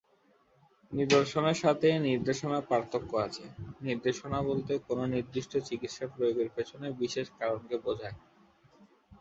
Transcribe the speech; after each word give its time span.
নিদর্শনের 0.91 1.57
সাথে 1.63 1.87
নির্দেশনার 2.07 2.67
পার্থক্য 2.69 3.11
আছে; 3.27 3.45
নির্দেশনা 3.81 4.39
বলতে 4.49 4.73
কোনও 4.87 5.05
নির্দিষ্ট 5.07 5.53
চিকিৎসা 5.67 6.05
প্রয়োগের 6.13 6.49
পেছনে 6.55 6.87
বিশেষ 7.01 7.27
কারণকে 7.39 7.75
বোঝায়। 7.85 8.17